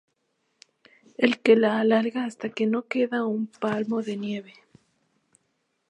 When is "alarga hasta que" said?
1.79-2.65